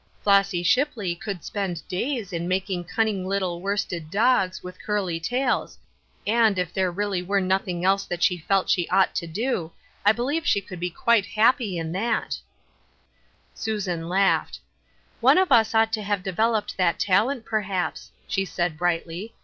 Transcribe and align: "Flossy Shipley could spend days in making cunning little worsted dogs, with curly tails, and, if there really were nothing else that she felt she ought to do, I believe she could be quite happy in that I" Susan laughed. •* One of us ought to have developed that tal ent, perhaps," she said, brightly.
"Flossy 0.23 0.63
Shipley 0.63 1.13
could 1.13 1.43
spend 1.43 1.87
days 1.87 2.33
in 2.33 2.47
making 2.47 2.85
cunning 2.85 3.23
little 3.23 3.61
worsted 3.61 4.09
dogs, 4.09 4.63
with 4.63 4.81
curly 4.83 5.19
tails, 5.19 5.77
and, 6.25 6.57
if 6.57 6.73
there 6.73 6.89
really 6.89 7.21
were 7.21 7.39
nothing 7.39 7.85
else 7.85 8.05
that 8.07 8.23
she 8.23 8.39
felt 8.39 8.67
she 8.67 8.89
ought 8.89 9.13
to 9.13 9.27
do, 9.27 9.71
I 10.03 10.11
believe 10.11 10.43
she 10.47 10.59
could 10.59 10.79
be 10.79 10.89
quite 10.89 11.27
happy 11.27 11.77
in 11.77 11.91
that 11.91 12.39
I" 12.39 12.41
Susan 13.53 14.09
laughed. 14.09 14.55
•* 14.55 14.59
One 15.19 15.37
of 15.37 15.51
us 15.51 15.75
ought 15.75 15.93
to 15.93 16.01
have 16.01 16.23
developed 16.23 16.77
that 16.77 16.97
tal 16.97 17.29
ent, 17.29 17.45
perhaps," 17.45 18.11
she 18.27 18.43
said, 18.43 18.79
brightly. 18.79 19.35